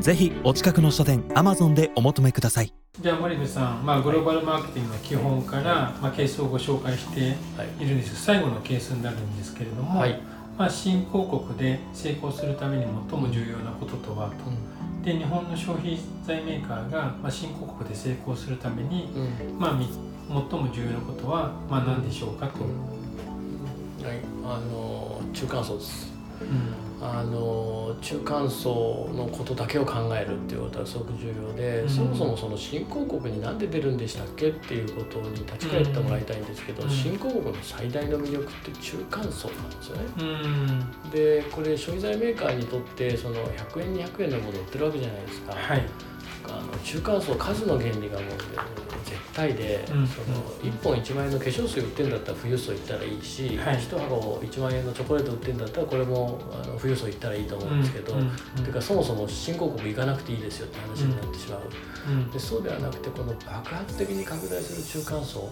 [0.00, 2.72] ぜひお近くの書店 Amazon でお求めください。
[3.00, 7.36] じゃあ森部さん、まあ、グローバルマーケティングの基本から、まあ、ケースをご紹介して
[7.78, 10.18] いるんです最後のケースになるんですけれども、はい、
[10.56, 14.34] まあ、新興国で成功するために最も重要なこととはと、
[15.04, 19.86] で日本の消費財メーカーが、まあ、新興国で成功するために、うん、まあ、み
[20.28, 22.64] 最も重要なことは、まあ、何でしょうかと。
[24.06, 26.15] はい、あの中間層です。
[26.40, 26.86] うん。
[26.98, 31.88] あの中間層のことだけを考えるっていうことはすごく重要で、うん。
[31.88, 36.90] そもそもその新興国になんで出るんでしたっけっていうことに立ち返ってもらいたいんですけど、うん。
[36.90, 40.02] 新興国の最大の魅力って中間層なんですよね。
[40.18, 40.22] う
[41.06, 41.10] ん。
[41.10, 45.52] でこれ消費財メーカーにとってその100円200円のものを売ってるわけじゃないですか。
[45.54, 45.82] はい。
[46.48, 48.30] あの中間層数の原理がもう
[49.36, 53.76] 絶対で、うんその1本1万円の化粧水売ってんだったら富裕層行ったらいいし、はい。
[53.76, 61.60] 1箱1万円のチョコレート売ってんだったらこれもあの富裕層行ったらいいと思うんですけど、うんうんてかそもそも新興国行かなくていいですよって話になってしまう、
[62.08, 62.30] うん。
[62.30, 65.50] でそうではなくてこの爆発的に拡大する中間層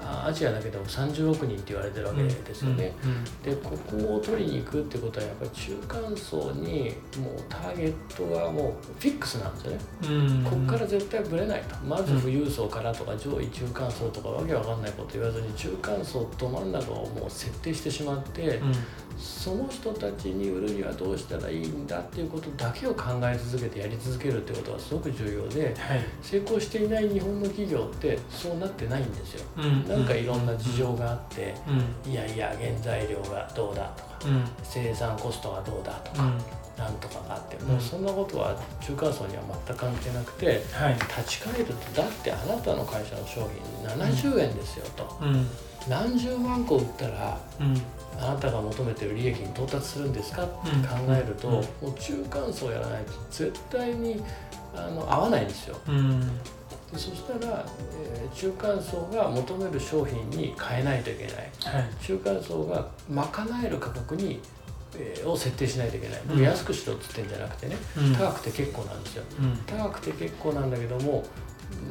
[0.00, 3.24] アジアだけでも30億人って言われてるわけですよね、うん。
[3.42, 10.44] でここを取りに行くってことはやっぱり中間層にもうターゲットがもうフィックスなんですよね、うん。
[10.44, 11.76] ここから絶対ぶれないと。
[11.84, 18.72] まず富裕層からとか上位中間層とかわけわかんないこと言わずに中間層と真ん中をもう設定してしまって、うん。
[19.18, 26.04] その人たちに売るにはどうしたらいいんだっていうことだけを考え続けてやり続けるってことがすごく重要ではい。
[26.22, 29.44] 成功していない日本の企業ってそうなってないんですよ。
[29.56, 31.54] うんなんかいろんな事情があって
[32.06, 32.12] うん。
[32.12, 34.44] いやいや原材料がどうだとかうん。
[34.62, 36.38] 生産コストがどうだとか、うん
[36.78, 40.94] なんとかがあってんもうそんなことは中間層には全く関係なくてはい。
[40.94, 41.72] 立ち返ると
[42.02, 43.48] だってあなたの会社の商
[43.82, 45.46] 品70円ですよと、うん。
[45.88, 47.76] 何十万個売ったらうん。
[48.20, 50.82] あなたが求めてる利益に到達するんですかってうん。
[50.84, 51.54] 考えると、うん。
[51.54, 51.62] も
[51.94, 54.22] う中間層やらないと絶対に
[54.74, 55.76] あの合わないんですよ。
[55.88, 56.20] うん。
[56.38, 57.64] でそしたら、
[58.04, 61.34] えー中間層が求める商品に変えないといけない。
[61.34, 61.88] はい。
[62.00, 63.26] 中間層が賄
[63.64, 64.38] える価格に、えー
[65.24, 66.42] を設定しないといけない、うん。
[66.42, 68.14] 安くしろっつってんじゃなくてねうん。
[68.14, 69.24] 高くて結構なんですよ。
[69.40, 69.56] うん。
[69.66, 71.24] 高くて結構なんだけども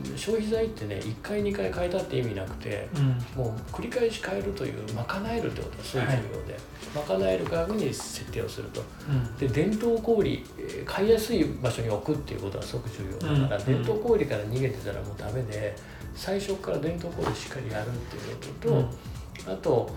[0.09, 3.07] うん消費財ってね1回2回変えたって意味なくてうん。
[3.35, 6.57] もう繰り返し変えるという賄えるってことがすごい重要で、
[6.95, 8.81] 賄える価格に設定をすると。
[9.09, 9.35] うん。
[9.37, 13.65] で伝統小売えー買いやすい場所に置くっていうことがすごく重要だから、うん。
[13.65, 15.75] 伝統小売から逃げてたらもうダメで
[16.15, 18.89] 最初から伝統小売しっかりやるっていうこ
[19.45, 19.89] とと、あと、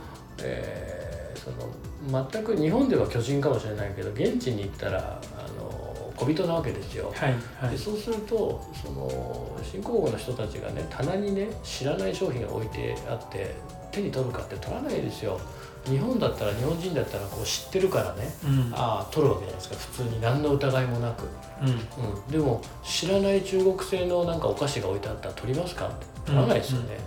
[0.42, 0.99] えー
[1.44, 7.12] その全く日本では巨人かもしれないけど現地に行ったらあの小人なわけですよ。
[7.16, 7.70] はいはい。
[7.70, 13.54] でそうするとその新興国の人たちがね棚にね知らない商品が置いてあって
[13.90, 15.40] 手に取るかって取らないですよ。
[15.86, 18.72] 日本だったら日本人だったらこう知ってるからねうん。
[18.74, 19.76] ああ取るわけじゃないですか。
[19.76, 21.24] 普通に何の疑いもなく、
[21.62, 21.68] うん。
[21.68, 26.10] うん、でも知らない中国製のなんかお菓子が置いてあったら取りますかって。
[26.26, 26.98] 取らないですよね、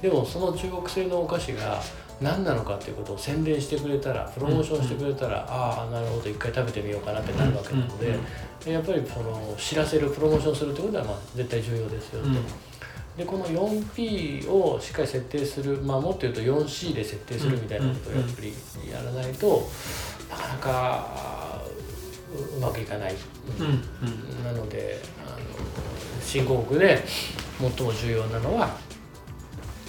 [0.00, 1.80] でもその中国製のお菓子が
[2.20, 8.64] 何なのかっていうことを宣伝してくれたらプロモーションしてくれたら、ああなるほど一回食べてみようかなってなるわけなので、うん。
[8.64, 12.28] でやっぱりその知らせるプロモーションするってことはまあ絶対重要ですよと。
[12.28, 12.34] うん。
[13.16, 18.52] でこの 4P をしっかり設定する、まあ、もっと言うと 4C で設定するみたいなことをやっぱり
[18.90, 19.68] やらないと、
[20.30, 21.62] なかなか
[22.54, 23.14] ううまくいかない、
[23.58, 23.66] うん。
[23.66, 24.44] うん。
[24.44, 25.36] なのであの
[26.20, 27.04] 新興国で
[27.58, 28.66] 最も重要なのは、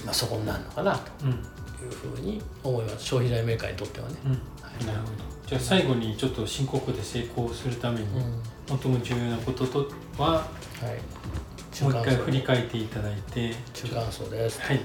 [0.06, 1.26] まあ、そこになるのかなと。
[1.26, 1.46] うん
[1.86, 3.06] いうふうに思います。
[3.06, 4.16] 消費財メーカーにとってはね。
[4.26, 4.88] うん。
[4.88, 5.12] なるほど。
[5.48, 8.42] じゃあ最後にちょっと新興国で成功するためにうん。
[8.80, 9.88] 最も重要なことと
[10.18, 13.54] ははい、もう一回振り中返っていただいて。
[13.94, 14.60] 間層です。
[14.62, 14.78] はい。
[14.78, 14.84] で、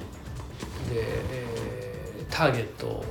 [0.93, 2.01] えー
[2.31, 3.05] ターゲット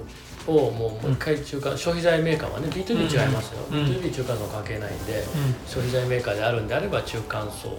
[0.47, 3.83] をもうもう一回中間、消費財メーカーはね B2B 違いますよ、うん。
[3.85, 5.24] B2B 中間層関係ないんで、う
[5.68, 7.77] 消費財メーカーであるんであれば中間層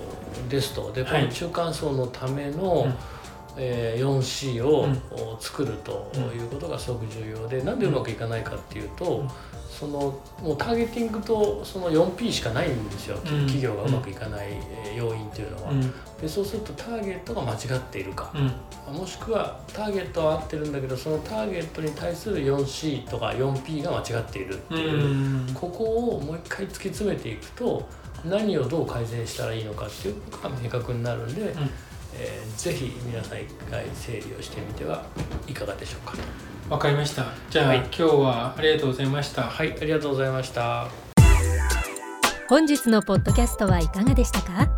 [0.49, 0.93] ですと。
[0.93, 1.25] でこはい。
[1.25, 2.95] の中間層のための、うん
[3.56, 4.88] えー 4C を、
[5.41, 9.29] 作るということがすごく重要でなんでうまくいかないかっていうと、うん。
[9.70, 13.20] そのもうターゲティングとその 4P しかないんですよ、ん。
[13.20, 14.49] 企業がうまくいかない
[14.85, 15.81] えー要因っていうのは、ん。
[16.20, 18.31] でそうするとターゲットが間違っているか、
[18.88, 18.94] うん。
[18.94, 24.79] もしくはターゲットは合ってるんだけどそのターゲットに対する 4C とか 4P が間違っているってう。
[24.79, 25.55] いう、ん。
[25.55, 25.85] ここ
[26.17, 27.88] をもう一回突き詰めていくと
[28.25, 31.70] 何をどう改善したらいいのかっていうことが明確になるんで、うん
[32.20, 35.02] えーぜひ皆さん一回整理をしてみては
[35.46, 36.12] いかがでしょうか。
[36.69, 37.25] わかりました。
[37.49, 37.78] じゃあ、はい。
[37.78, 39.44] 今日はありがとうございました。
[39.44, 40.88] はいありがとうございました。
[42.50, 44.69] 本日のポッドキャストはいかがでしたか？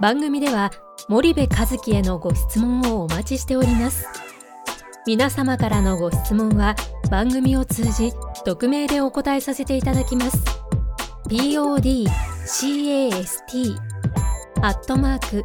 [0.00, 0.70] 番組では
[1.08, 4.06] 森部和樹へのご質問をお待ちしております。
[5.04, 6.76] 皆様からのご質問は
[7.10, 8.12] 番組を通じ
[8.44, 10.38] 匿名でお答えさせていただきます。
[11.26, 12.12] podcast
[14.62, 15.44] アットマーク